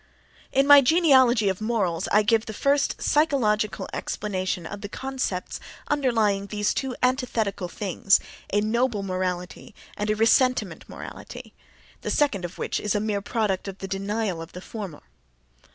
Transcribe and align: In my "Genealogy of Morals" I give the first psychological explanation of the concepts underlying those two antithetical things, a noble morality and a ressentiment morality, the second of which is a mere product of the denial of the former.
In 0.51 0.65
my 0.65 0.81
"Genealogy 0.81 1.47
of 1.47 1.61
Morals" 1.61 2.07
I 2.11 2.23
give 2.23 2.47
the 2.47 2.55
first 2.55 2.99
psychological 3.03 3.87
explanation 3.93 4.65
of 4.65 4.81
the 4.81 4.89
concepts 4.89 5.59
underlying 5.89 6.47
those 6.47 6.73
two 6.73 6.95
antithetical 7.03 7.67
things, 7.67 8.19
a 8.51 8.61
noble 8.61 9.03
morality 9.03 9.75
and 9.95 10.09
a 10.09 10.15
ressentiment 10.15 10.89
morality, 10.89 11.53
the 12.01 12.09
second 12.09 12.45
of 12.45 12.57
which 12.57 12.79
is 12.79 12.95
a 12.95 12.99
mere 12.99 13.21
product 13.21 13.67
of 13.67 13.77
the 13.77 13.87
denial 13.87 14.41
of 14.41 14.53
the 14.53 14.59
former. 14.61 15.03